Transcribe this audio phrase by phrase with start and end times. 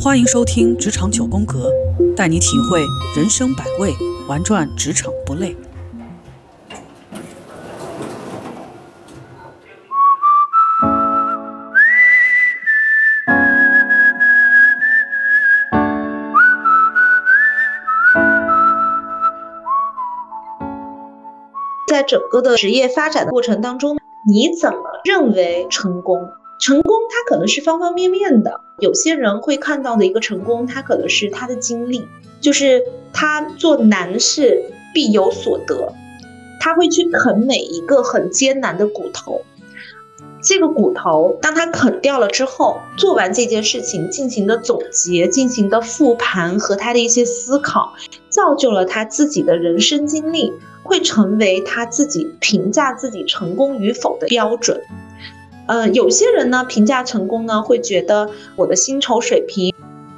[0.00, 1.70] 欢迎收听《职场九宫格》，
[2.14, 2.80] 带你体会
[3.14, 3.94] 人生百味，
[4.26, 5.54] 玩转职场不累。
[21.86, 26.30] 在整个的职业发展的过程当中，你怎么认为成功？
[26.58, 28.60] 成功它可能是方方面面的。
[28.78, 32.08] 有些人会看到的一个成功，他可能是他的经历，
[32.40, 35.92] 就是他做难事必有所得，
[36.60, 39.42] 他会去啃每一个很艰难的骨头。
[40.44, 47.92] 这个骨头，当他啃掉了之后，做完这件事情，进行的总结，进行的复盘和他的一些思考，
[48.28, 50.52] 造就了他自己的人生经历。
[50.86, 54.78] 会成为他自己评价自己成功与否的标准。
[55.66, 59.74] 呃，有些人呢评价成功呢，会觉得我的薪酬水平，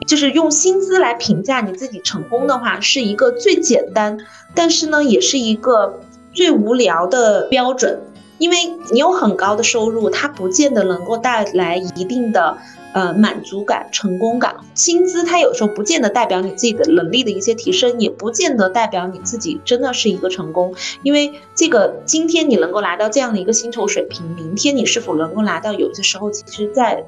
[0.08, 4.18] 就是用薪资来评价你自己成功的话，是一个最简单，
[4.56, 6.00] 但是呢，也是一个
[6.32, 8.00] 最无聊的标准。
[8.38, 8.56] 因为
[8.92, 12.56] 你有很高的收入，它不见得能够带来一定的。
[12.92, 20.74] 呃，满足感、成功感，薪资它有时候不见得代表你自己的能力的一些提升，也不见得代表你自己真的是一个成功。
[21.02, 27.04] 因为这个今天你能够拿到这样的一个薪酬水平，明天你是否能够拿到，有些时候其实在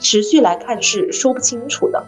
[0.00, 2.04] 持续来看是说不清楚的。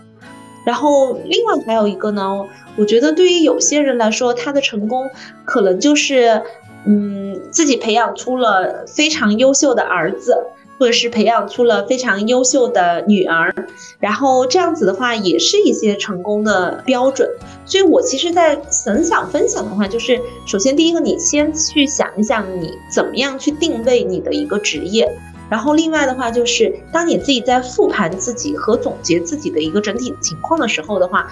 [0.67, 5.09] 然后另外还有一个呢，我觉得对于有些人来说，他的成功
[5.45, 6.43] 可能就是，
[6.87, 10.37] 嗯，自己培养出了非常优秀的儿子。
[10.79, 13.55] 或者是培养出了非常优秀的女儿，
[13.99, 17.29] 然后这样子的话也是一些成功的标准。
[17.67, 25.07] 所以我其实，在很想分享的话，就是首先第一个，你先去想一想你怎么样去定位你的一个职业，
[25.51, 31.31] 然后另外的话就是，当你自己在复盘自己和总结自己的一个整体情况的时候的话，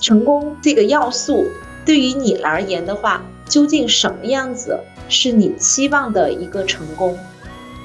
[0.00, 1.44] 成功这个要素
[1.84, 4.78] 对于你而言的话，究竟什么样子
[5.08, 7.18] 是你期望的一个成功？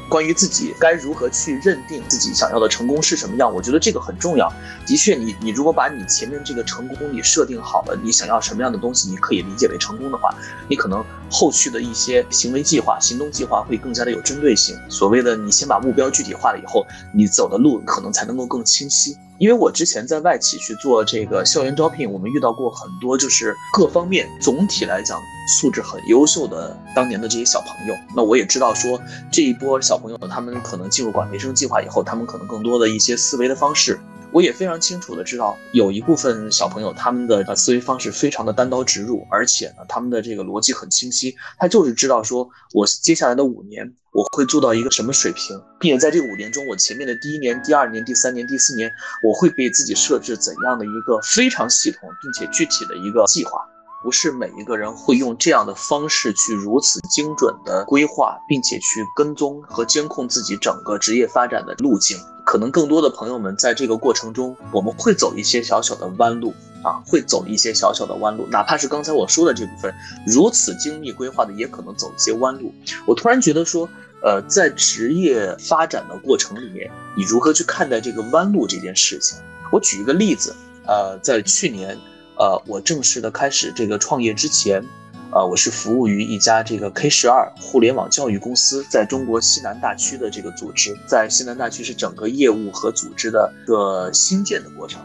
[0.08, 4.48] 关于自己该如何去认定自己想要的成功是什么样，我觉得这个很重要。
[4.86, 10.30] 的确，你你如果把你前面这个成功你设定好了，你想要什么样的东西，你可以理解为成功的话，
[10.70, 14.78] 你可能后续的一些行为计划、行动计划会更加的有针对性。
[14.88, 19.18] 所谓的你先把目标具体化了以后，你走的路可能才能够更清晰。
[19.38, 25.20] 因为我之前在外企去做这个校园招聘，我们遇到过很多就是各方面总体来讲
[25.60, 27.96] 素质很优秀的当年的这些小朋友。
[28.16, 29.00] 那我也知道说
[29.32, 34.00] 这一波小朋友他们可能进入管培生计划以后，他们可能更多的一些思维的方式。
[34.36, 48.92] 我也非常清楚的知道，有一部分小朋友他们的思维方式非常的单刀直入，而且呢，他们的这个逻辑很清晰，他就是知道说，我接下来的五年我会做到一个什么水平，并且在这五年中，我前面的第一年、第二年、第三年、第四年，
[49.24, 53.66] 我会给自己设置怎样的一个非常系统并且具体的一个计划。
[54.06, 62.16] 不是每一个人会用这样的方式去如此精准的规划，并且去跟踪和监控自己整个职业发展的路径。
[62.46, 69.92] 可能更多的朋友们在这个过程中，我们会走一些小小的弯路啊，会走一些小小的弯路，哪怕是刚才我说的这部分
[70.28, 72.72] 如此精密规划的，也可能走一些弯路。
[73.08, 73.90] 我突然觉得说，
[74.22, 79.36] 呃，在职业发展的过程里面，你如何去看待这个弯路这件事情？
[79.72, 80.56] 我举一个例子，
[80.86, 81.98] 呃，在去年，
[82.38, 84.84] 呃，我正式的开始这个创业之前。
[85.32, 95.02] 呃，我是服务于一家这个 K 十二互联网教育公司，在中国西南大区的这个组织，在西南大区是整个业务和组织的一个新建的过程。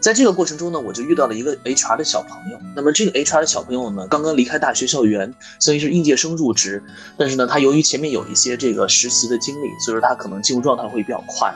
[0.00, 2.58] 在这个过程中呢，我就遇到了一个 HR 的小朋友。
[2.74, 6.82] 那么这个 HR 的小朋友呢，刚刚离开大学校园，所以是应届生入职。
[7.18, 11.52] 但是呢，他由于前面有一些这个实习的经历，所以说他可能进入状态会比较快。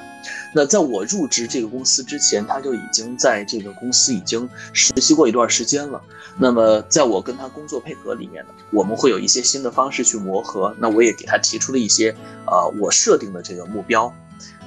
[0.55, 6.01] 那在我入职这个公司之前，他就已经在这个公司已经实习过一段时间了。
[6.39, 10.75] 那么在我跟他工作配合里面呢，我们会有一些新的方式去磨合。
[10.79, 12.15] 那我也给他提出了一些
[12.47, 14.13] 呃我设定的这个目标。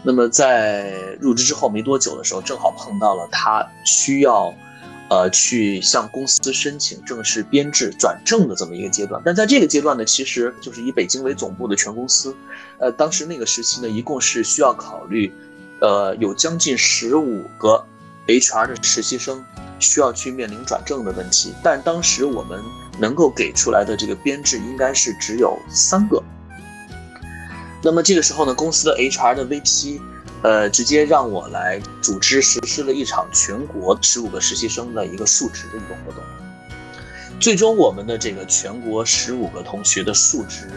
[0.03, 4.53] 那么在入职之后没多久的时候，正好碰到了他需要，
[5.09, 9.19] 呃，去向公司申请正式编制转正的这么一个阶段。
[9.25, 12.35] 但在这个阶段呢，其实就是以北京为总部的全公司，
[12.79, 15.33] 呃，当时那个时期呢，一共是需要考虑，
[15.81, 17.85] 呃，有将近十五个
[18.27, 19.43] HR 的实习生
[19.79, 21.53] 需要去面临转正的问题。
[21.63, 22.63] 但当时我们
[22.99, 26.23] 能够给出来的这个编制应该是只有三个。
[27.83, 30.01] 那么这个时候呢，公司的 HR 的 VP，
[30.41, 36.23] 呃，直接让我来组织实施了一场全国十五个实习生的一个述职的一个活动。
[37.39, 40.69] 最终，我们的这个全国十五个同学的述职，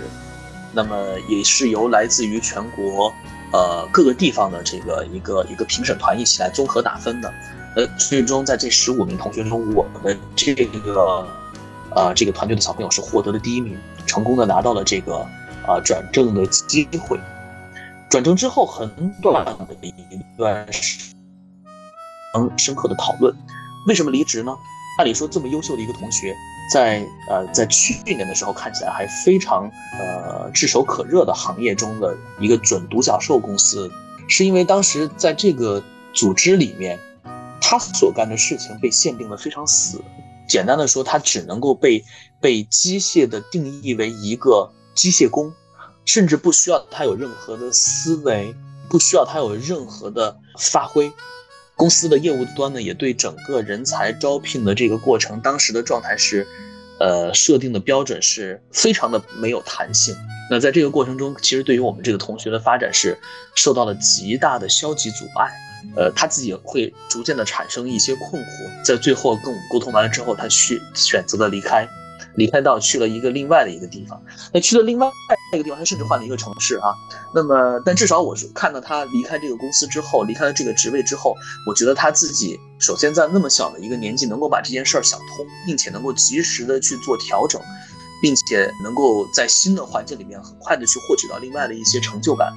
[0.72, 3.10] 那么也是由来自于全国
[3.52, 7.32] 呃各个地方的这个一个一个评审团一起来综合打分的。
[7.76, 11.28] 呃，最终在这十五名同学中，我的这个
[11.94, 15.18] 呃这个团队的小朋友是获得了第一名，成功的拿到了这个
[15.66, 17.20] 啊转正的机会。
[18.08, 18.90] 转正之后很
[19.20, 19.92] 短的一
[20.36, 21.14] 段时
[22.34, 23.32] 嗯深刻的讨论，
[23.86, 24.56] 为什么离职呢？
[24.98, 26.36] 按理说这么优秀的一个同学，
[26.72, 33.90] 在呃在去年的时候看起来还非常呃炙手可热的行业中的一个准独角兽公司，
[34.28, 36.98] 是因为当时在这个组织里面，
[37.60, 40.02] 他所干的事情被限定的非常死。
[40.48, 42.04] 简单的说，他只能够被
[42.40, 45.52] 被机械的定义为一个机械工。
[46.04, 48.54] 甚至不需要他有任何的思维，
[48.88, 51.12] 不需要他有任何的发挥。
[51.78, 56.44] 公司的业务端呢，也对整个人才招聘的这个过程，当时的状态是，
[56.98, 60.12] 呃，设定的标准是非常的没有弹性。
[60.50, 63.16] 那在这个过程中，其实对于我们这个同学的发展是
[63.54, 65.52] 受到了极大的消极阻碍。
[65.94, 68.84] 呃，他自己会逐渐的产生一些困惑。
[68.84, 71.88] 在最后跟我们沟通完了之后，他去选择了离开。
[72.38, 75.10] 离开到去了一个另外的一个地方，那去了另外
[75.52, 76.94] 那个地方，他甚至换了一个城市啊。
[77.34, 81.34] 那么，但至少我是看到他离开这个公司之后，离开了这个职位之后，
[81.66, 87.60] 我觉得他自己首先在那么小的一个年纪，能够把这件事儿想通，并且能够及时的去做调整，
[88.22, 92.52] 并且能够在新的环境里面很快的去获取到另外的一些成就感。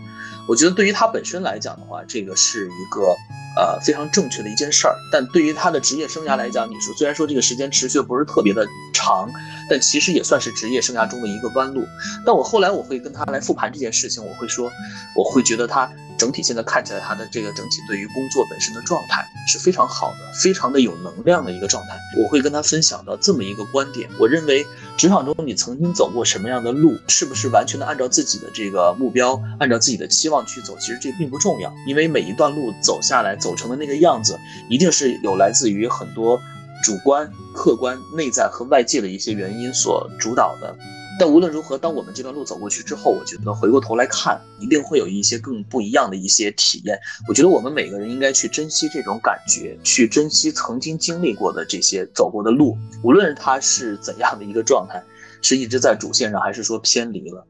[0.48, 3.16] 我觉得对于他本身来讲的话，这个是一个。
[3.54, 9.30] 呃，非常正确的一件事儿，但对于他的职业生涯来讲，你说虽然说这个时间持续不是特别的长，
[9.70, 11.86] 但其实也算是职业生涯中的一个弯路。
[12.26, 14.72] 但我后来我会跟他来复盘这件事情，我会说，
[15.18, 15.92] 我会觉得他。
[16.22, 21.98] 整体现在看起来，他的这个整体对于工作本身的状态是非常好的，非常的有能量的一个状态。
[22.16, 24.64] 我会跟他分享到这么一个观点：我认为
[24.96, 34.38] 职场中你曾经走过什么样的路，是不是完全的按照自己的这个目标，按照自己的期望去走，其实这并不重要，因为每一段路走下来，走成的那个样子，
[34.70, 36.40] 一定是有来自于很多
[36.84, 40.78] 主观、客观、内在和外界的一些原因所主导的。
[41.20, 46.98] 但无论如何，当我们这段路走过去之后，我觉得回过头来看，一定会有一些更不一样的一些体验。
[47.28, 55.04] 我觉得我们每个人应该去珍惜这种感觉，去珍惜曾经经历过的这些走过的路，无论它是怎样的一个状态，
[55.44, 57.46] 是一直在主线上，还是说偏离了，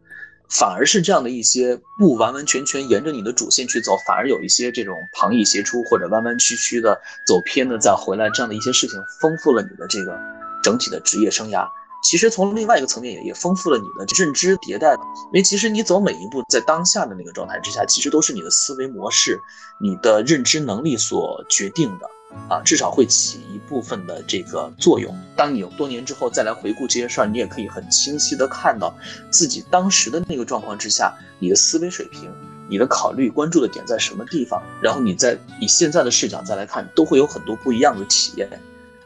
[0.50, 10.20] 反而是这样的一些不完完全全沿着你的主线去走，反而有一些这种旁逸斜出或者弯弯曲曲的走偏的再回来这样的一些事情，丰富了你的这个
[10.62, 11.66] 整体的职业生涯。
[12.04, 19.40] 其实从另外一个层面也也丰富了你的认知迭代，因为其实你走每一步在当下的那个状态之下，其实都是你的思维模式、
[19.80, 22.10] 你的认知能力所决定的
[22.50, 25.16] 啊，至少会起一部分的这个作用。
[25.36, 28.94] 当你有多年之后再来回顾这些事儿，你也可以很清晰的看到
[29.30, 32.30] 自己当时的那个状况之下，你的思维水平、
[32.68, 38.50] 你的考虑、关注的点在什么地方，然后你在以现在的视角再来看，都会有很多不一样的体验。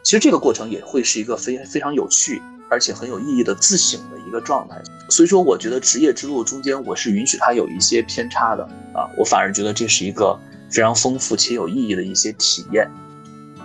[0.01, 2.41] 其实这个过程也会是一个非非常有趣。
[2.75, 4.75] 而且很有意义的自省的一个状态，
[5.07, 8.63] 所以说我觉得职业之路中间我是允许它有一些偏差的
[8.94, 10.38] 啊，我反而觉得这是一个
[10.69, 12.86] 非常丰富且有意义的一些体验。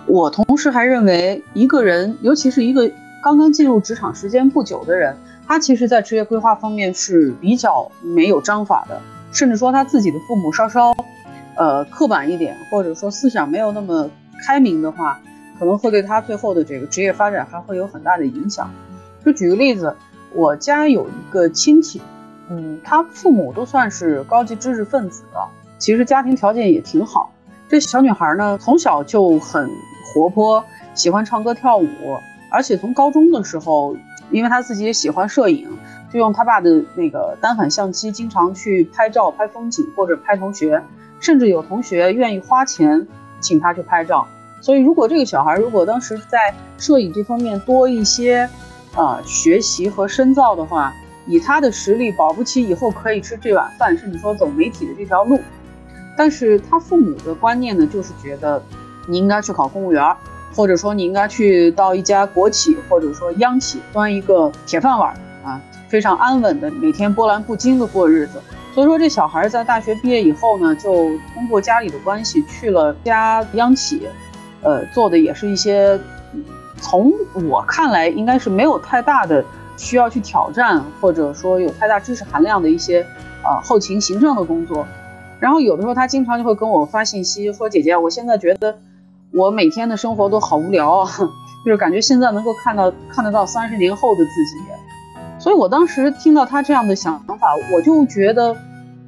[0.05, 2.89] 我同时还认为，一个人，尤其是一个
[3.21, 5.13] 刚刚进入职场时间不久的人，
[5.45, 9.01] 他其实在职业规划方面是比较没有章法的，
[9.33, 10.95] 甚至说他自己的父母稍稍，
[11.57, 14.09] 呃，刻板一点，或者说思想没有那么
[14.47, 15.19] 开明的话，
[15.59, 18.71] 可能会对他最后的这个职业发展还会有很大的影响。
[19.25, 19.95] 就举个例子，
[20.33, 22.01] 我家有一个亲戚，
[22.49, 27.31] 嗯，他父母都算是高级知识分子了，其实家庭条件也挺好。
[27.69, 29.69] 这小女孩呢，从小就很
[30.13, 30.63] 活泼，
[30.93, 31.87] 喜欢唱歌跳舞，
[32.51, 33.95] 而且从高中的时候，
[34.29, 35.69] 因为她自己也喜欢摄影，
[36.11, 40.83] 就用她爸的那个单反相机，经常去拍照、拍风景或者拍同学，
[41.19, 43.07] 甚至有同学愿意花钱
[43.39, 44.27] 请她去拍照。
[44.59, 48.49] 所以，如果这个小孩如果当时在摄影这方面多一些，
[48.95, 50.93] 啊，学习和深造的话，
[51.25, 55.39] 以他的实力，保不齐以后可以吃这碗饭，甚至说走媒体的这条路。
[56.17, 58.61] 但是他父母的观念呢，就是觉得
[59.07, 60.03] 你应该去考公务员，
[60.53, 68.41] 或者说你应该去到一家国企或者说央企端一个铁饭碗啊，非常安稳的每天波澜不惊的过日子。
[68.73, 70.91] 所以说这小孩在大学毕业以后呢，就
[71.33, 74.05] 通过家里的关系去了家央企，
[74.61, 75.97] 呃，做的也是一些。
[76.81, 77.13] 从
[77.49, 79.45] 我看来，应该是没有太大的
[79.77, 83.05] 需要去挑战，或者说有太大知识含量的一些
[83.43, 84.85] 呃后勤行政的工作。
[85.39, 88.77] 然后有的时候他经常就会跟我发信息说：“姐姐，我现在觉得
[89.31, 91.09] 我每天的生活都好无聊啊，
[91.65, 94.57] 就是感觉现在能够看到看得到三十年后的自己。”
[95.39, 97.37] 所以我当时听到他这样的想法，
[97.73, 98.55] 我就觉得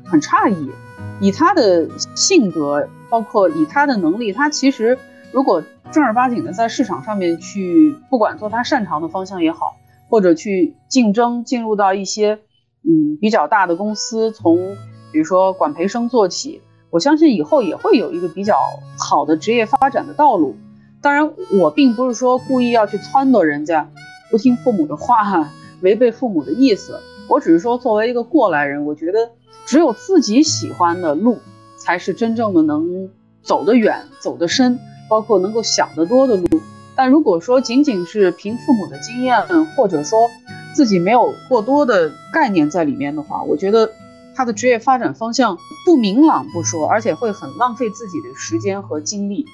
[0.04, 0.72] 很诧异。
[1.20, 4.98] 以他的性格，包括以他的能力，他其实
[5.34, 9.76] 如果正儿八经的在市场上面去，不管做他擅长的方向也好，
[10.08, 12.40] 或者去竞争，进入到一些
[12.84, 14.78] 嗯比较大的公司，从
[15.12, 16.62] 比如说管培生做起，
[16.92, 18.56] 我相信以后也会有一个比较
[19.00, 20.56] 好的职业发展的道路。
[21.02, 23.90] 当然，我并不是说故意要去撺掇人家
[24.30, 25.50] 不听父母的话，
[25.82, 27.00] 违背父母的意思。
[27.28, 29.32] 我只是说，作为一个过来人，我觉得。
[29.66, 31.38] 只有自己喜欢的路，
[31.78, 33.10] 才是真正的能
[33.42, 34.78] 走得远、走得深，
[35.14, 36.48] 包括能够想得多的路。
[36.96, 40.28] 但如果说仅仅是凭父母的经验，或者说
[40.74, 43.92] 自己没有过多的概念在里面的话，我觉得
[44.36, 45.56] 他的职业发展方向
[45.86, 49.46] 不明朗不说，而且会很浪费自己的时间和精力。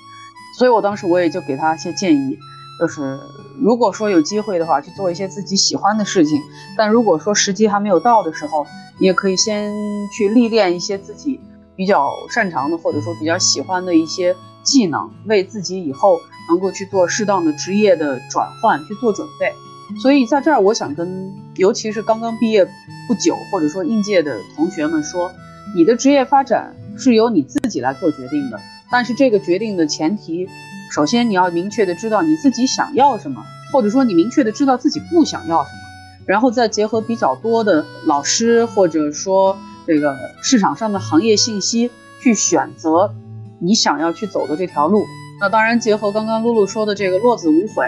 [0.57, 2.37] 所以我当时我也就给他一些建议，
[2.79, 3.19] 就是
[3.61, 6.41] 如果说有机会的话，去做一些自己喜欢的事情。
[6.77, 8.65] 但如果说时机还没有到的时候，
[8.97, 9.73] 你也可以先
[10.17, 11.39] 去历练一些自己
[11.75, 19.53] 比较擅长的，或者说比较喜欢的一些技能，为自己以后能够去做适当的职业的转换去做准备。
[20.01, 22.65] 所以在这儿，我想跟尤其是刚刚毕业
[23.07, 25.31] 不久，或者说应届的同学们说，
[25.75, 28.59] 你的职业发展是由你自己来做决定的。
[28.91, 30.47] 但是这个决定的前提，
[30.91, 35.79] 首先你要明确的知道你自己想要什么，或者说你明确的知道自己不想要什么。
[36.25, 41.89] 然后再结合比较多的老师，或者说这个市场上的行业信息，
[42.21, 43.11] 去选择
[43.59, 45.05] 你想要去走的这条路。
[45.39, 47.85] 那当然结合刚刚露露说的这个落子无悔。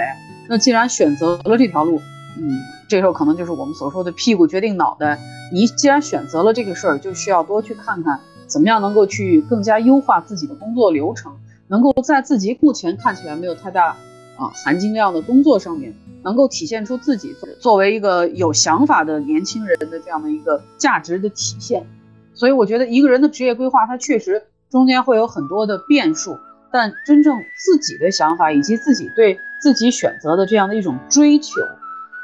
[0.48, 2.00] 那既然选择了这条路，
[2.38, 5.20] 嗯，这时候可能就是我们所说的屁股决定脑袋。
[5.52, 11.34] 你既然选择了这个事儿，就需要多去看看怎么样能够去更加优化自己的工作流程，
[11.68, 13.98] 能够在自己目前看起来没有太大
[14.38, 15.94] 啊含金量的工作上面。
[16.24, 21.88] 能够体现出自己作为一个有想法的年轻人的这样的一个价值的体现，
[22.36, 26.40] 所以我觉得一个人的职业规划，它确实中间会有很多的变数，
[26.72, 31.62] 但真正自己的想法以及自己对自己选择的这样的一种追求，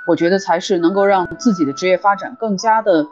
[0.07, 3.05] 我觉得才是能够让自己的职业发展更加的，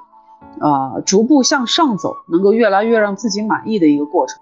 [0.61, 4.39] 啊，逐步向上走，能够越来越让自己满意的一个过程。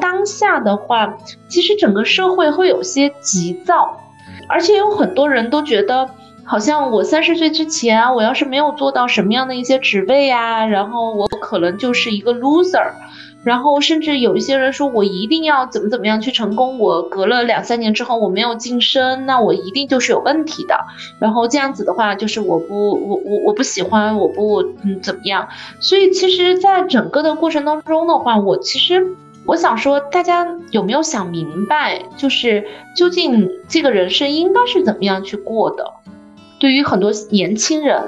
[0.00, 1.16] 当下的话，
[1.48, 3.96] 其实整个社会会有些急躁，
[4.48, 6.10] 而且有很多人都觉得，
[6.44, 12.90] 好像我三十岁之前，我要是没有做到什么样的一些职位啊，然后我可能就是一个 loser，
[13.44, 20.76] 然后甚至有一些人说我一定要怎么怎么样去成功，我隔了两三年之后我没有晋升，那我一定就是有问题的，
[21.20, 29.06] 然后这样子的话就是我不我我我不喜欢我不嗯怎么样，所以其实，在整个的过程当中的话，我其实。
[29.46, 32.62] 我想说，大家有没有想明白，就是
[32.94, 35.90] 究竟这个人生应该是怎么样去过的？
[36.60, 38.00] 对于很多年轻人，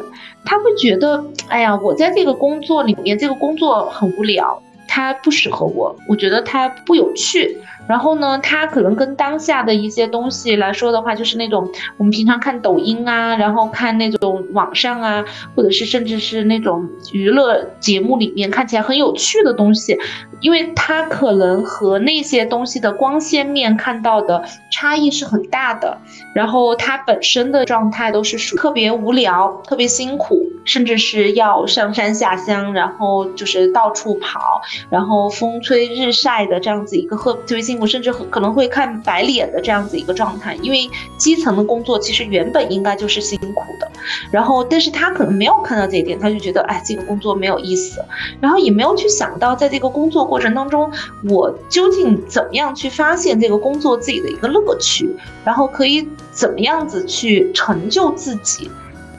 [0.44, 7.56] 他会觉得，哎呀，我在这个工作里面，这个工作很无聊，它不适合我，我觉得它不有趣。
[7.88, 15.24] 然后呢，它可能跟当下的一些东西来说的话，就是那种我们平常看抖音啊，然后看那种网上啊，
[15.54, 19.98] 或者是甚至是那种娱乐节目里面看起来很有趣的东西，
[20.40, 25.98] 因为它可能和那些东西的光鲜面看到的差异是很大的。
[26.34, 37.72] 然后它本身的状态都是属于特别无聊、特别辛苦，甚至是要上山下乡，然后就是到处跑，然后风吹日晒的这样子一个特别辛。
[37.72, 43.90] 辛苦，甚至可能会看白脸的这样子一个状态，因为基层的工作其实原本应该就是辛苦的，
[44.30, 48.04] 然后但是他可能没有看到这一点，他就觉得哎这个工作没有意思，
[48.40, 50.92] 然后也没有去想到在这个工作过程当中，
[51.24, 55.08] 我究竟怎么样去发现这个工作自己的一个乐趣，
[55.44, 58.70] 然后可以怎么样子去成就自己。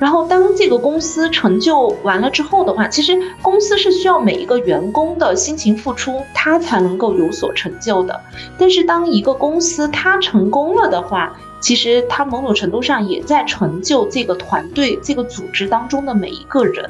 [0.04, 8.20] 然后，当这个公司成就完了之后的话，其实公司是需要每一个员工的辛勤付出，他才能够有所成就的。
[8.60, 16.90] 但是，当一个公司它成功了的话，其实它某种程度上也在成就这个团队、这个组织当中的每一个人。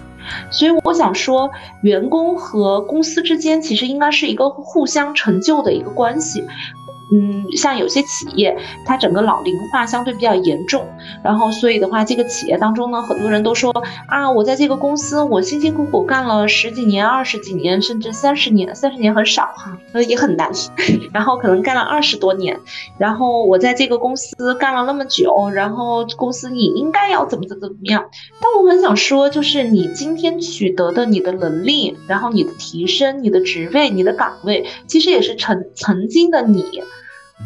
[0.50, 1.52] 所以，我想说，
[1.84, 6.44] 员工和公司之间其实应该是一个互相成就的一个关系。
[7.14, 10.84] 嗯，像有些企业，它整个老龄化相对比较严重，
[11.24, 13.72] 然后所以的话，这个企业当中呢，很多人都说
[14.08, 20.50] 啊，我在这个公司，我辛辛苦苦干了十几年、二十几年，甚至三十年，三十年很少哈，呃也很难，
[21.14, 22.60] 然后可能干了二十多年，
[22.98, 28.06] 然后我在这个公司干了那么久，然后公司你应该要怎么怎么怎么样，
[28.42, 36.64] 但我很想说，就是你今天取得的你的能力，然后你的提升、你的职位、你的岗位，其实也是曾曾经的你。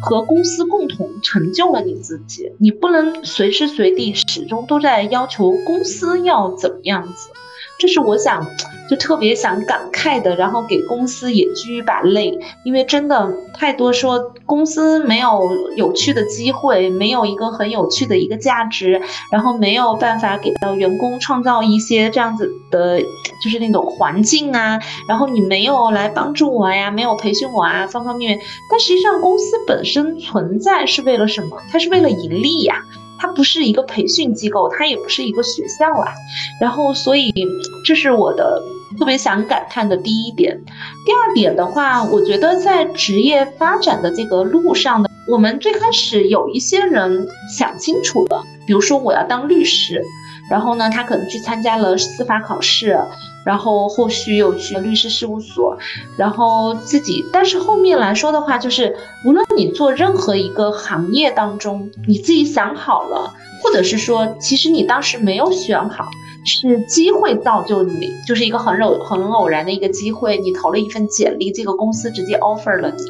[0.00, 2.52] 和公司共同成就了你自己。
[2.58, 7.30] 你不能随时随地始终都在要求公司要怎么样子，
[7.78, 8.46] 这是我想。
[8.88, 12.32] 就特别想感慨的，然后给公司也掬一把泪，
[12.64, 18.98] 因为真的太多说公司没有有趣的机会，没有一个很有趣的一个价值，
[19.30, 22.98] 然后没有办法给到员工创造一些这样子的，
[23.44, 28.40] 就是那种环境啊，然后你没有来帮助我呀，没有培训我啊，方方面面。
[28.70, 31.58] 但实际上公司本身存在是为了什么？
[31.70, 32.76] 它是为了盈利呀。
[33.18, 36.12] 它不是一个培训机构，它也不是一个学校啊。
[36.60, 37.34] 然后，所以
[37.84, 38.62] 这是我的
[38.98, 40.58] 特别想感叹的第一点。
[41.04, 50.02] 第二点的话，我觉得在职业发展的这个路上呢，我们最开始有一些人想清楚了，比如说我要当律师，
[50.50, 52.98] 然后呢，他可能去参加了司法考试。
[53.44, 55.74] 然后后续又去律师事务所，
[56.18, 66.04] 然后自己，但是后面来说的话，就是无论你做任何一个行业当中，你自己想好了，或者是说，其实你当时没有选好，
[66.44, 73.02] 是机会造就你，就是一个很偶很偶然的一个机会，你投了一份简历，这个公司直接 offer 了你。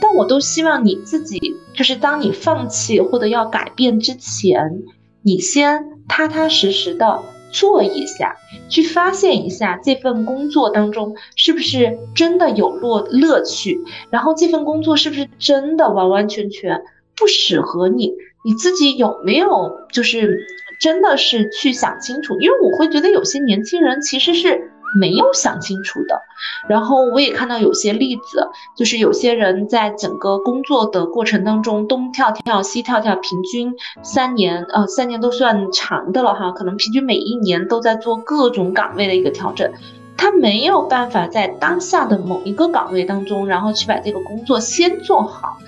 [0.00, 4.82] 但我都希望你自己，就是当你放弃或者要改变之前，
[5.22, 7.22] 你先踏踏实实的。
[7.52, 8.36] 做一下，
[8.68, 13.76] 去发现一下这份工作当中是不是真的有乐乐趣，
[14.08, 16.80] 然后这份工作是不是真的完完全全
[17.16, 18.12] 不适合你，
[18.44, 20.46] 你自己有没有就是
[20.80, 22.38] 真的是去想清楚？
[22.38, 24.70] 因为我会觉得有些年轻人其实是。
[24.98, 26.20] 没有想清楚的，
[26.68, 39.70] 然后我也看到有些例子，就是有些人在整个工作的过程当中东跳跳西跳跳，平均三年，呃，三年都算长的了哈，可能平均每一年都在做各种岗位的一个调整，
[40.16, 45.58] 他没有办法在当下的某一个岗位当中，然后去把这个工作先做好，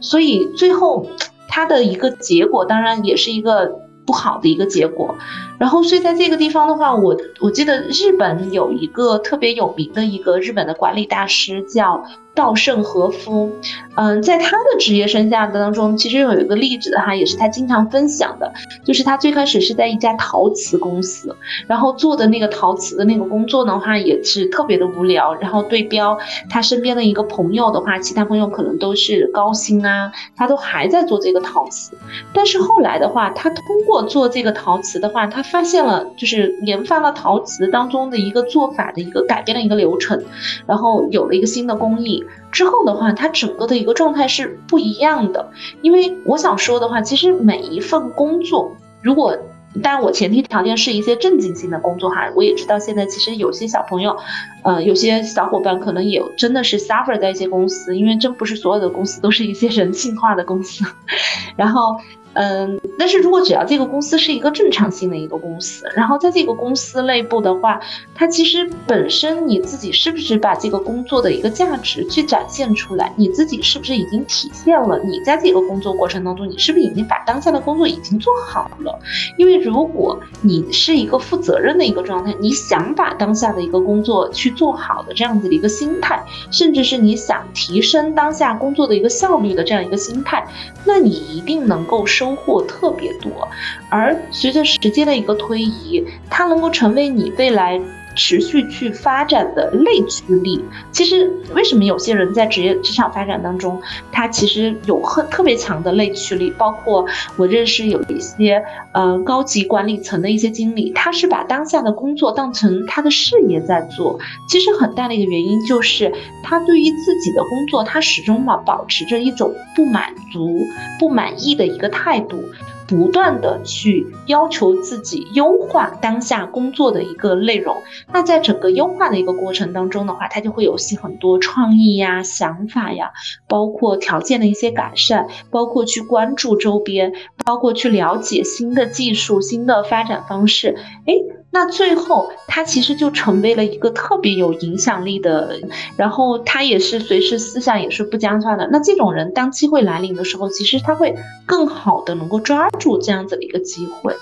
[0.00, 1.06] 所以最后
[1.48, 3.80] 他的一个结果，当然也是一个。
[4.06, 5.14] 不好的一个结果，
[5.60, 12.02] 然后所以在这个地方的话，我我记得日本有一个特别有名的一个日本的管理大师叫。
[12.32, 13.50] 稻盛和夫，
[13.96, 18.50] 嗯，在他的职业生涯当中，其实有一个例子哈，也是他经常分享的，
[18.84, 25.34] 就是他最开始是在一家陶瓷公司，然后做的那个陶瓷的那个工作的话，也是特别的无聊。
[25.34, 26.16] 然后对标
[26.48, 31.98] 他身边的一个朋友的话，其他朋友可能都是高薪啊，他都还在做这个陶瓷。
[32.32, 40.22] 但是后来的话，他通过做这个陶瓷的话，他发现了，就是研发了陶瓷当中的一个做法的一个改变的一个流程，
[40.66, 42.24] 然后有了一个新的工艺。
[42.50, 45.50] 之后的话，它整个的一个状态是不一样的。
[45.82, 49.36] 因为我想说的话，其实每一份工作，如果
[49.82, 54.16] 当然我前提条件是一些正经性的工作哈，我也知道现在其实有些小朋友，
[54.64, 60.84] 呃，有些小伙伴可能也真的是 suffer 在一些公司，因为真不是所有的公司都是一些人性化的公司，
[61.56, 61.96] 然后。
[62.34, 67.80] 嗯，但是如果只要这个公司是一个正常性的一个公司，然后在这个公司内部的话，
[68.14, 73.12] 它其实本身你自己是不是把这个工作的一个价值去展现出来？
[73.16, 74.96] 你自己是不是已经体现了？
[75.00, 78.96] 你在这个工作过程当中，你是不是已经把当下的工作已经做好了？
[79.36, 90.46] 因为如果你是一个负责任的一个状态，你想把当下的一个工作去做好的这样子的一个心态，甚至是你想提升当下工作的一个效率的这样一个心态，
[90.84, 92.19] 那你一定能够是。
[92.20, 93.48] 收获特别多，
[93.88, 97.80] 而随着时间的一个推移，它能够成为你未来。
[98.20, 103.80] 持续去发展的内驱力，其实为什么有些人在职业职场发展当中，
[104.12, 106.50] 他其实有很特别强的内驱力？
[106.58, 107.06] 包括
[107.38, 114.20] 我认识有一些呃高级管理层的一些经理，他是把当下的工作当成他的事业在做。
[114.50, 116.12] 其实很大的一个原因就是
[116.44, 120.66] 他对于自己的工作，他始终保保持着一种不满足、
[120.98, 122.44] 不满意的一个态度。
[122.90, 127.76] 不断的去要求自己优化当下工作的一个内容，
[128.12, 133.12] 那在整个优化的一个过程当中的话，他就会有些很多创意呀、想法呀，
[133.46, 137.12] 包括条件的一些改善，包括去关注周边，
[137.44, 140.76] 包括去了解新的技术、新的发展方式，
[141.06, 141.14] 哎。
[141.52, 145.58] 那最后，他其实就成为了一个特别有影响力的，
[145.96, 148.68] 然后他也是随时思想也是不僵化的。
[148.70, 154.14] 那这种人，当机会来临的时候，其实他会更好的能够抓住这样子的一个机会。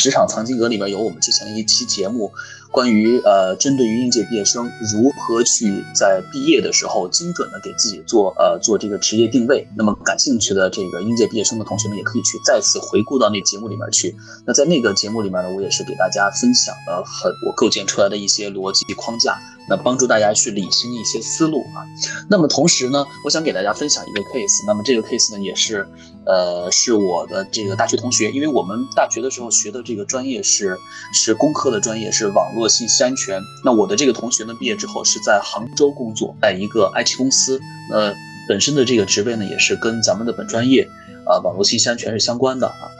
[0.00, 2.32] 职场藏经阁里面有我们之前的一期节目。
[2.72, 14.16] 关于呃，针对于应届毕业生如何去在毕业的时候精准的给自己做呃做这个职业定位，那么感兴趣的这个应届毕业生的同学们也可以去再次回顾到那节目里面去。
[14.46, 19.36] 那在那个节目里面呢，我也是给大家分享了很我构建出来的一些逻辑框架，
[19.70, 21.86] 那帮助大家去理清一些思路啊。
[22.28, 24.66] 那么同时呢，我想给大家分享一个 case。
[24.66, 25.88] 那么这个 case 呢，也是，
[26.26, 30.76] 呃，是我的这个大学同学，因为我们大学的时候学的这个专业是
[31.14, 33.40] 是工科的专业，是网络信息安全。
[33.64, 37.60] 那我的这个同学呢，毕业之后是在杭州工作，在一个 IT 公司，
[37.92, 38.12] 呃，
[38.48, 40.82] 本身的这个职位呢，也是跟咱们的本专业，
[41.24, 42.90] 啊，网络信息安全是相关的啊。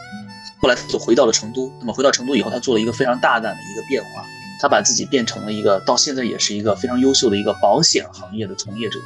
[0.62, 1.72] 后来就回到了成都。
[1.80, 4.24] 那么回到成都以后，他做了一个非常大胆的一个变化，
[4.60, 8.98] 他把自己变成了一个到现在也是一个非常优秀的一个保险行业的从业者。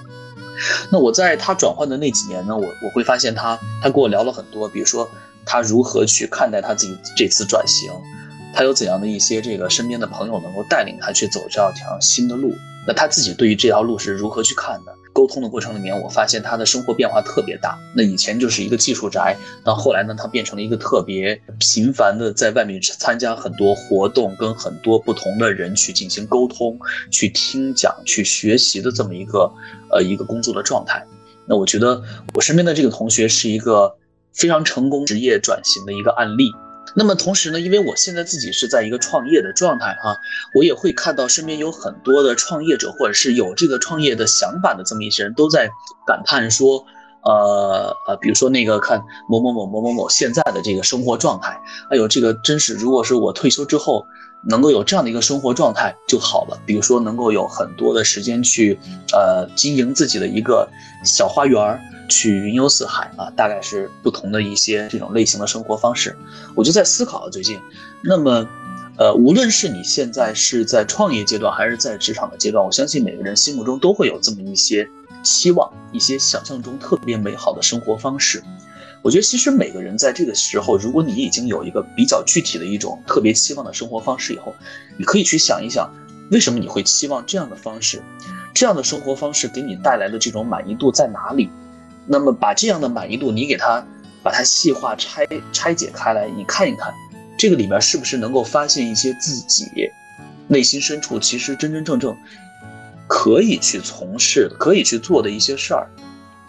[0.91, 5.09] 那我在他转换的那几年呢，我我会发现他，他跟我聊了很多，比如说
[5.45, 7.91] 他如何去看待他自己这次转型，
[8.55, 12.53] 他有怎样的一些这个身边的朋友能够带领他去走这条新的路，
[12.87, 14.95] 那他自己对于这条路是如何去看的？
[15.15, 17.79] 沟通的过程里面，我发现他的生活变化特别大。
[17.95, 26.77] 那以前就是一个技术宅，那后来呢，他变成了一个特别频繁的在外面参加很多活动，跟很多不同的人去进行沟通、
[27.11, 29.51] 去听讲、去学习的这么一个
[29.91, 31.07] 呃一个工作的状态。
[31.47, 32.03] 那我觉得
[32.35, 33.97] 我身边的这个同学是一个
[34.33, 36.51] 非常成功职业转型的一个案例。
[36.97, 40.21] 那么同时呢，因为我现在自己是在一个创业的状态哈，
[40.55, 45.69] 我也会看到身边有很多的创业者，或者是有这个创业的想法的这么一些人，都在
[46.07, 46.87] 感叹说，
[47.25, 51.61] 呃呃，比如说那个看某某某某某某现在的这个生活状态，
[51.91, 54.07] 哎呦，这个真是，如果是我退休之后
[54.47, 56.59] 能够有这样的一个生活状态就好了。
[56.67, 58.79] 比如说能够有很多的时间去，
[59.13, 60.69] 呃，经营自己的一个
[61.05, 61.81] 小花园儿。
[62.07, 66.15] 去云游四海啊，大概是不同的一些这种类型的生活方式。
[66.55, 67.59] 我就在思考最近，
[68.03, 68.47] 那么，
[68.99, 74.87] 呃，无论是你现在是在创业阶段，还是在职场的阶段，我相信每个人心目中都会有这么一些
[75.25, 78.41] 期望，一些想象中特别美好的生活方式。
[79.03, 84.55] 我觉得其实每个人在这个时候，如果你已经有一个比较具体的一种特别期望的生活方式以后，
[84.97, 85.93] 你可以去想一想，
[86.31, 88.03] 为什么你会期望这样的方式，
[88.55, 91.51] 这样的生活方式给你带来的这种满意度在哪里？
[92.07, 93.87] 那么把这样的满意度，你给它
[94.23, 96.93] 把它细化拆拆解开来，你看一看，
[97.37, 99.67] 这个里面是不是能够发现一些自己
[100.49, 102.17] 内心深处其实真真正正
[103.15, 105.89] 可以去从事、可以去做的一些事儿。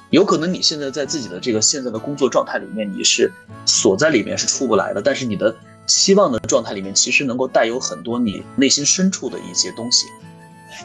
[0.10, 3.32] 有可能你现在在自己的这个现在的工作状态里面，你是
[3.68, 10.08] 锁在里面是出不来的，但是你的期望的状态里面，其实能够带有很多你内心深处的一些东西。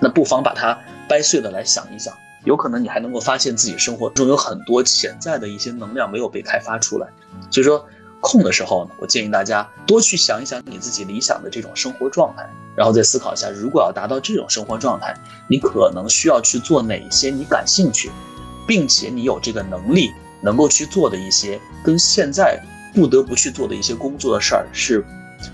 [0.03, 2.13] 那不妨把它掰碎的来想一想。
[2.45, 7.09] 有可能你还能够发现自己生活中有很多潜在的一些能量没有被开发出来，
[7.51, 7.87] 所以说
[8.21, 12.47] 空的时候呢，我建议大家多去想一想你自己理想的这种生活状态，
[12.81, 15.15] 然后再思考一下，如果要达到这种生活状态，
[15.47, 18.11] 你可能需要去做哪些你感兴趣，
[18.67, 22.59] 并且你有这个能力能够去做的一些跟现在
[22.95, 25.05] 不得不去做的一些工作的事儿是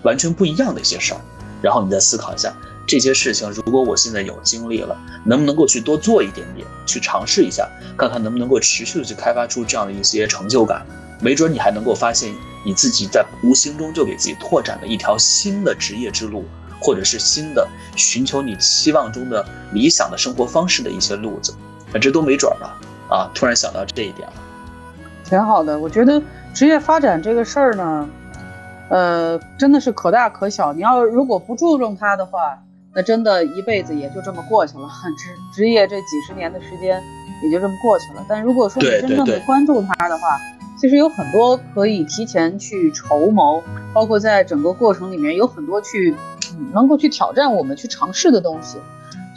[0.04, 1.20] 完全不一样的一些事儿，
[1.60, 2.54] 然后你再思考一下。
[2.86, 10.86] 这些事情，如果我现在有精力了，能不能够去多做一点点，去尝试一下，看看能不能够持续的去开发出这样的一些成就感？
[11.20, 12.32] 没准你还能够发现
[12.64, 16.44] 你自己在无形中就给自己拓展了一条新的职业之路，
[16.86, 21.52] 或者是新的寻求你期望中的理想的生活方式的一些路子。
[21.92, 23.30] 啊，这都没准儿了啊！
[23.34, 24.34] 突然想到这一点了，
[25.24, 25.76] 挺好的。
[25.76, 26.22] 我觉得
[26.54, 28.08] 职业发展这个事儿呢，
[28.88, 30.72] 呃，真的是可大可小。
[30.72, 32.58] 你要如果不注重它的话，
[32.94, 37.02] 那真的一辈子也就这么过去了， 职职业这几十年的时间
[37.44, 38.24] 也就这么过去了。
[38.28, 40.38] 但如果说你真正的关注它的话，
[40.80, 43.62] 其实有很多可以提前去筹谋，
[43.94, 46.14] 包括在整个过程里面有很多去
[46.72, 48.78] 能够去挑战我们去尝试的东西。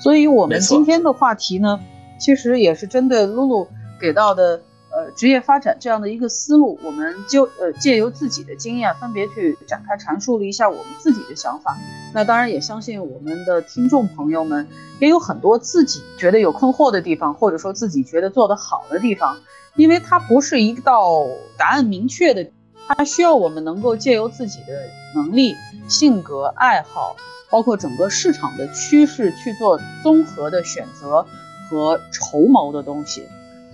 [0.02, 1.80] 所以，我们今天的话题呢，
[2.20, 3.68] 其实也是针对露露
[4.00, 4.62] 给到的。
[4.92, 11.78] 呃，职业发展这样的一个思路，我们就呃借由自己的经验，分别去展开阐述了一下我们自己的想法。
[12.12, 14.68] 那当然也相信我们的听众朋友们
[15.00, 19.38] 也有很多自己觉得有困惑的地方，或者说自己觉得做得好的地方，
[19.76, 21.24] 因为它不是一道
[21.56, 22.50] 答案明确的，
[22.88, 24.74] 它需要我们能够借由自己的
[25.14, 25.54] 能力、
[25.90, 27.16] 性格、爱好，
[27.50, 31.26] 包括整个市场的趋势去做综合的选择
[31.70, 33.24] 和筹谋的东西，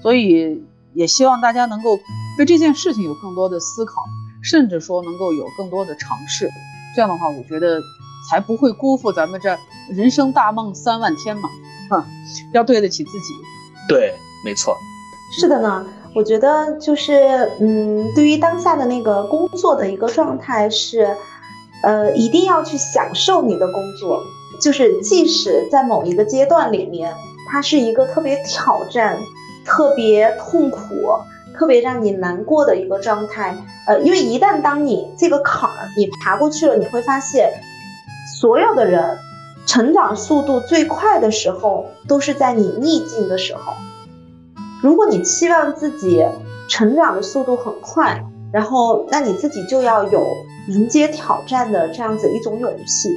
[0.01, 0.63] 所以。
[0.95, 1.99] 也希望大家能够
[2.38, 3.95] 对这件事情有更多的思考，
[4.41, 6.49] 甚至说能够有更多的尝试。
[6.95, 7.82] 这样的话，我觉得
[8.30, 9.58] 才不会辜负咱们这
[9.93, 11.49] 人生大梦三万天嘛。
[11.89, 12.06] 哈，
[12.54, 13.34] 要对得起自己。
[13.89, 14.13] 对，
[14.45, 14.78] 没错。
[15.38, 21.13] 是的呢，我觉得就是，嗯，对于当下的那个工作的一个状态是，
[21.86, 24.21] 呃，一定要去享受你的工作。
[24.60, 27.13] 就是即使在某一个阶段里面，
[27.50, 29.17] 它是一个特别挑战。
[29.67, 30.80] 特别痛苦、
[31.58, 37.52] 特别让你难过的一个状态，呃，因为一旦当你这个坎儿你爬过去了，你会发现，
[38.39, 39.17] 所有的人
[39.65, 43.74] 成长速度最快的时候，都是在你逆境的时候。
[44.84, 46.24] 如果你期望自己
[46.69, 50.25] 成长的速度很快，然后那你自己就要有
[50.69, 53.10] 迎接挑战的这样子一种勇气。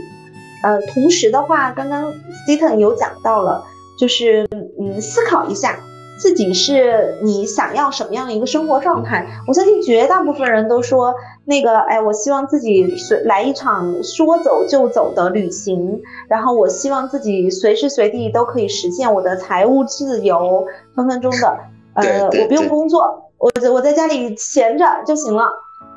[0.63, 2.13] 呃，同时的话，刚刚
[2.47, 3.65] Stephen 有讲到了，
[3.99, 4.47] 就是
[4.81, 5.79] 嗯，思考一下
[6.19, 9.27] 自己是你想要什么样的一个生活状态。
[9.47, 11.15] 我相信绝大部分人都说。
[11.51, 21.59] 那个，哎，我希望自己随来一场说走就走的旅行，然后我希望自己随时随地都可以实现我的财务自由，分分钟的，
[21.95, 25.45] 呃，我不用工作，我我在家里闲着就行了，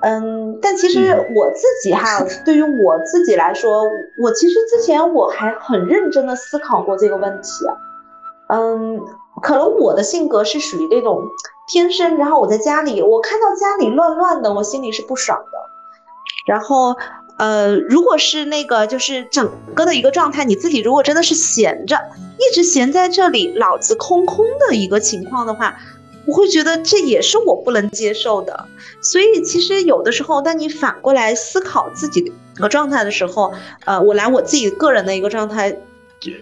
[0.01, 3.83] 嗯，但其实我自己哈， 对于我自己来说，
[4.21, 7.65] 我其实之前我还很认真的思考过这个问题，
[8.47, 9.01] 嗯，
[9.41, 11.23] 可能我的性格是属于那种。
[11.67, 15.57] 天生，然后我在家里，我看到家里乱乱的，我心里是不爽的。
[16.45, 16.97] 然后，
[17.37, 21.95] 呃，如果是那个，就是整个的一个状态，你自己如果真的是闲着，
[22.37, 25.77] 一直闲在这里，脑子空空的一个情况的话，
[26.25, 28.65] 我会觉得这也是我不能接受的。
[29.01, 33.51] 所以，其实有的时候，当你反过来思考自己的状态的时候，
[33.85, 35.77] 呃，我拿我自己个人的一个状态。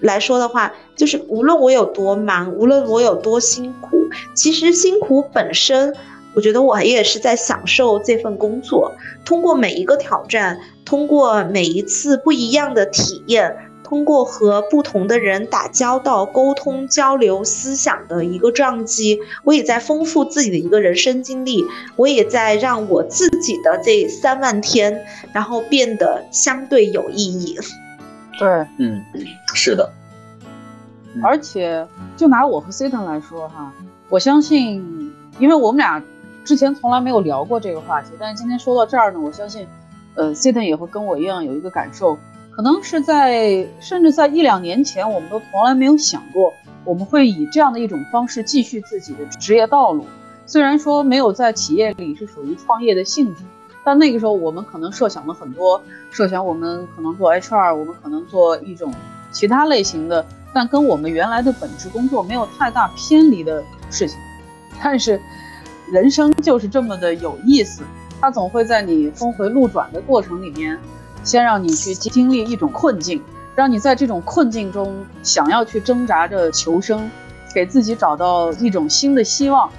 [0.01, 5.95] 来说的话，就是无论我有多忙，无论我有多辛苦，其实辛苦本身，
[6.35, 8.91] 我觉得我也是在享受这份工作。
[9.23, 13.55] 通过每一个挑战，通过每一次不一样的体验，
[13.89, 27.57] 通过和不同的人打交道、沟通、交流思想的一个撞击，我也在丰富自己的一个人生经历，我也在让我自己的这三万天，然后变得相对有意义。
[28.37, 28.47] 对，
[28.77, 29.03] 嗯，
[29.55, 29.91] 是的，
[31.23, 33.73] 而且就拿我和 Satan 来说哈，
[34.07, 35.99] 我相信，因为我们俩
[36.45, 39.65] 之前从来没有聊过这个话题，但是今天说到这儿呢，我相信，
[40.13, 42.19] 呃，Satan 也会跟我一样有一个感受，
[42.51, 50.05] 可能是在甚至在一两年前，我们都从来没有想过我们会以这样的一种方式继续自己的职业道路，
[50.45, 53.43] 虽然说没有在企业里是属于创业的性质。
[53.81, 55.81] 但那个时候，我们可能设想了很多，
[56.11, 58.93] 设想我们可能做 HR，我们可能做一种
[59.31, 64.19] 其他类型的，但跟我们原来的本职工作没有太大偏离的事情。
[64.83, 65.19] 但是，
[65.91, 67.81] 人生就是这么的有意思，
[68.19, 70.77] 它总会在你峰回路转的过程里面，
[71.23, 73.21] 先让你去经历一种困境，
[73.55, 77.09] 让你在这种困境中想要去挣扎着求生，
[77.53, 79.69] 给自己找到一种新的希望。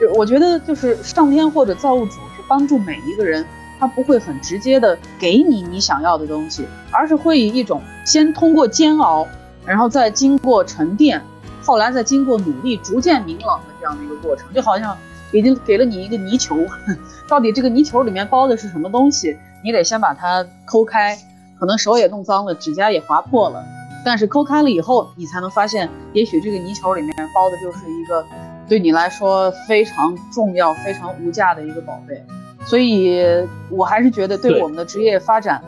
[0.00, 3.44] 就我觉得就是上天或者造物主是帮助每一个人。
[3.80, 9.24] 他不会很直接的给你你想要的东西，而是会以一种先通过煎熬，
[9.64, 11.22] 然后再经过沉淀，
[11.62, 14.52] 后来再经过努力，逐渐明朗的这样的一个过程。
[14.52, 14.98] 就好像
[15.30, 16.56] 已经给了你一个泥球，
[17.28, 19.38] 到底这个泥球里面包的是什么东西？
[19.64, 21.18] 你得先把它抠开，
[21.58, 23.64] 可能手也弄脏了，指甲也划破了，
[24.04, 28.24] 但是抠开了以后，你才能发现，也许这个泥球里面包的就是一个
[28.68, 32.24] 对你来说非常重要、非常无价的一个宝贝。
[32.66, 33.24] 所以，
[33.70, 35.62] 我还是觉得，对我们的职业发展，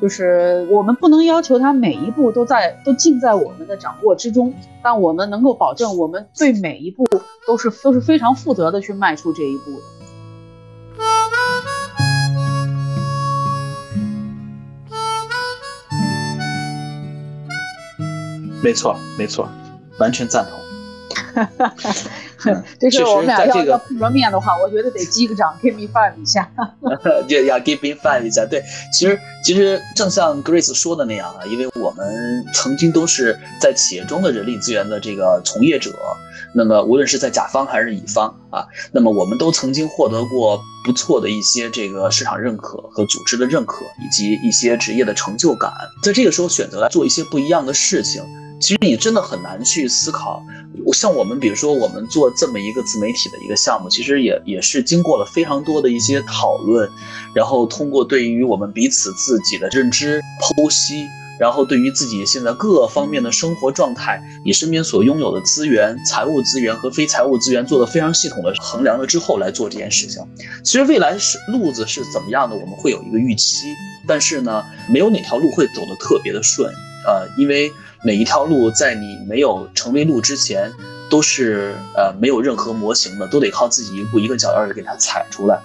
[0.00, 4.52] 就是我们不能要求他每一步都在都尽在我们的掌握之中，
[4.82, 7.04] 但我们能够保证，我们对每一步
[7.46, 9.82] 都是都是非常负责的去迈出这一步的。
[18.62, 19.48] 没错，没错，
[19.98, 20.58] 完全赞同。
[22.80, 26.50] 这是我们俩要要碰着面的话，我觉得得击个掌，give me five 一下。
[27.28, 28.44] 就要 give me five 一下。
[28.46, 35.92] 对，其实其实正像 Grace 说的那样啊，因为我们曾经都是在企业中的人力资源的这个从业者，
[36.54, 45.72] 那么无论是在甲方还是乙方啊，那么我们都曾经获得过不错的一些这个市场认可和组织的认可，以及一些职业的成就感。
[46.02, 48.22] 在这个时候选择来做一些不一样的事情。
[48.62, 50.40] 其实你真的很难去思考，
[50.92, 56.88] 像我们比如说我们做这么一个自媒体的一个项目，其实也也是经过了非常多的一些讨论，
[57.34, 61.08] 然后通过对于我们彼此自己的认知剖析，
[61.40, 70.22] 然后对于自己现在各方面的生活状态，你身边所拥有的资源、财务资源和非财务资源做的非常系统的衡量了之后来做这件事情。
[70.62, 73.66] 其实未来是路子是怎么样的，我们会有一个预期，
[74.06, 76.72] 但是呢，没有哪条路会走得特别的顺，
[77.04, 77.72] 呃，因为。
[78.04, 80.72] 每一条路在你没有成为路之前，
[81.08, 85.60] 都是呃没有任何模型的，都得靠自己一步一个脚印的给它踩出来。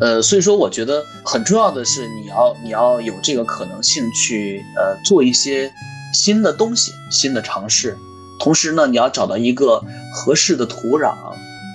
[0.00, 5.70] 呃，所以说我觉得很重要的是你要你要有这个可能性去呃做一些
[6.14, 7.94] 新的东西、新的尝试。
[8.40, 9.82] 同时呢，你要找到一个
[10.14, 11.14] 合适的土壤，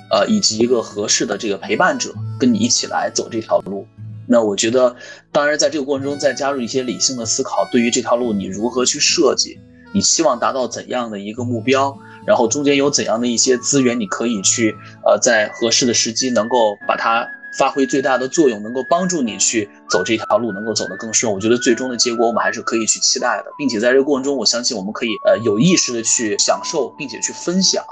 [0.10, 3.88] 呃，以及一个合适的这个陪伴者，跟你一起来走这条路。
[4.28, 4.96] 那我觉得，
[5.32, 9.60] 当然在这个过程中再加入一些理性的思考，对于这条路你如何去设计。
[9.94, 14.76] 你希望达到怎样的一个目标，然后中间有怎样的一些资源，你可以去
[15.06, 21.34] 呃在合适的时机能够把它发挥最大的作用，能够帮助你去走这条路，能够走得更顺。
[21.34, 27.84] 我觉得最终的结果我们还是可以去期待的，并且在这个过程中，我相信我们可以呃有意识的去享受，并且去分享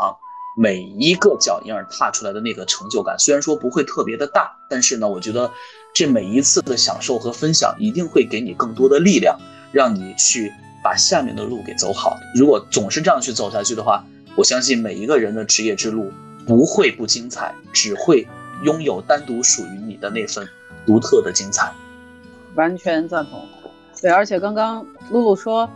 [0.56, 3.18] 每一个脚印儿踏出来的那个成就感。
[3.18, 5.50] 虽然说不会特别的大，但是呢，我觉得
[5.96, 9.40] 这每一次的享受和分享一定会给你更多的力量，
[9.72, 10.54] 让你去。
[10.84, 12.18] 把下面的路给走好。
[12.36, 14.04] 如果总是这样去走下去的话，
[14.36, 16.12] 我相信每一个人的职业之路
[16.46, 18.28] 不会不精彩，只会
[18.64, 20.48] 拥有单独属于你的那份
[20.86, 21.72] 独特的精彩。
[22.56, 23.42] 完全赞同。
[24.02, 25.70] 对，而且刚刚露露说，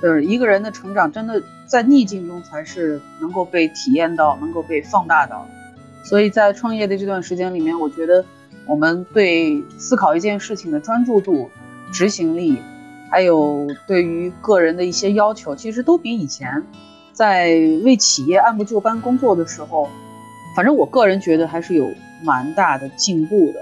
[0.00, 5.46] 呃，一个人的成长真的在逆境中才是能够被体验到、能够被放大到。
[6.02, 8.24] 所以在创业的这段时间里面，我觉得
[8.66, 11.50] 我们对思考一件事情的专注度、
[11.92, 12.58] 执行力。
[13.10, 16.62] 还有对于个人的一些要求，其实都比以前
[17.12, 17.48] 在
[17.84, 19.88] 为企业按部就班工作的时候，
[20.54, 21.88] 反正我个人觉得还是有
[22.22, 23.60] 蛮大的进步的。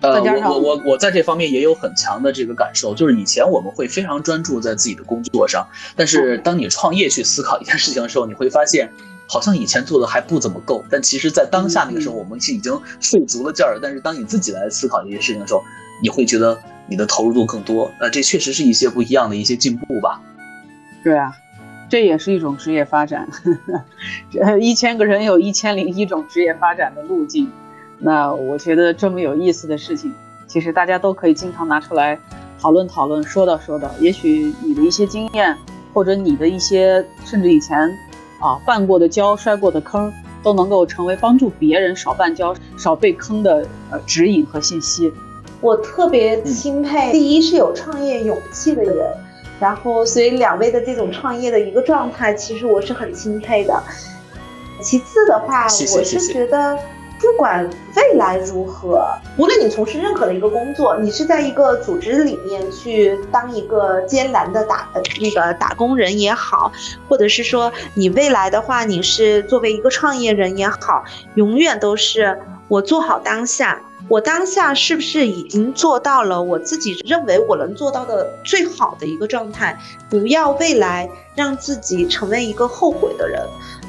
[0.00, 5.64] 呃，我我我我在这方面也有很强的这个感受，就是以前我们会非常专注在自己的工作上，
[5.94, 8.90] 但是当你创业去思考一件事情的时候，你会发现
[9.28, 13.78] 好像以前做的还不怎么够，但其实在当下那个时候，我们是已经费足了劲儿。
[13.80, 15.62] 但是当你自己来思考这些事情的时候，
[16.02, 16.60] 你会觉得。
[16.88, 20.20] 你的投入度更多，呃，这确实是一些不一样的一些进步吧。
[21.02, 21.32] 对啊，
[21.88, 23.26] 这也是一种职业发展。
[24.30, 27.50] 这一千个人有一千零一种职业发展的路径。
[28.00, 30.12] 那我觉得这么有意思的事情，
[30.46, 32.18] 其实大家都可以经常拿出来
[32.60, 33.88] 讨论讨论，说道说道。
[34.00, 35.56] 也许你的一些经验，
[35.94, 37.78] 或者你的一些甚至以前
[38.40, 40.12] 啊绊过的跤、摔过的坑，
[40.42, 45.10] 都能够成为帮助别人少绊跤、少被坑的呃指引和信息。
[45.62, 49.06] 我特别钦佩，第一是有创业勇气的人，
[49.60, 53.80] 然后所以两位的这种创业的一个状态，其实我是很钦佩的。
[54.82, 56.76] 其次的话，我是觉得
[57.20, 59.06] 不管未来如何，
[59.38, 64.88] 无论你从事任何的一个工作，你是在一个组织里面去当一个艰难的打
[65.20, 66.72] 那个打工人也好，
[67.08, 71.04] 或者是说你未来的话，你是作为一个创业人也好，
[71.36, 73.80] 永远都是我做好当下。
[74.12, 79.74] 我当下是不是已经做到了我自己认为我能做到的最好的一个状态？
[80.10, 83.40] 不要未来让自己成为一个后悔的人。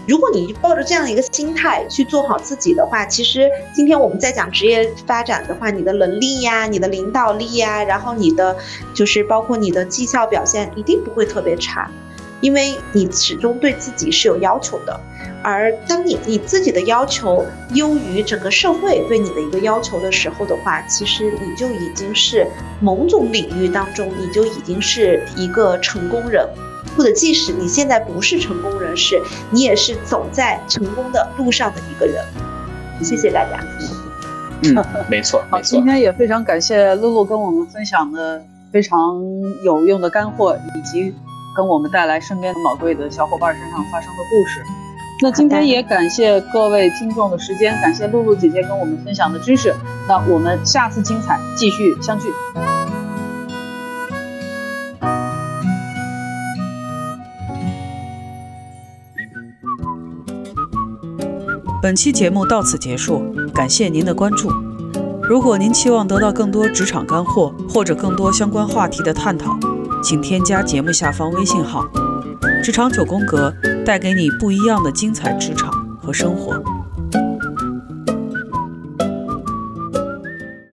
[0.07, 8.55] 如果你抱着这样一个心态去做好自己的话，其实今天我们在讲职业发展的话，你的能力呀、你的领导力呀，然后你的
[8.93, 11.91] 就是包括你的绩效表现，一定不会特别差，
[12.43, 14.99] 因为你始终对自己是有要求的。
[15.41, 22.45] 而当你你自己的要求优于整个社会对你的一个要求的时候的话，其实你就已经是
[22.81, 26.45] 某种领域当中，你就已经是一个成功人，
[26.97, 32.23] 或者即使你现在不是成功人士，你也是走在成功的路上的一个人。
[33.01, 33.59] 谢谢大家。
[34.63, 34.75] 嗯，
[35.09, 35.43] 没错。
[35.51, 39.21] 好， 今天也非常感谢露露跟我们分享的非常
[39.65, 41.13] 有用的干货，以及
[41.55, 44.63] 跟我们带来身边宝贵的小伙伴身上发生的故事。
[45.21, 49.73] 那今天也感谢各位听众的时间，感谢露露姐姐跟我们分享的知识。
[50.07, 52.27] 那我们下次精彩继续相聚。
[61.81, 63.21] 本期节目到此结束，
[63.53, 64.49] 感谢您的关注。
[65.21, 69.57] 如果您期望得到更多职场干货或者更多相关话题的探讨，
[70.03, 71.89] 请添加节目下方微信号。
[72.63, 73.53] 职场九宫格
[73.85, 76.72] 带给你不一样的精彩职场和生活。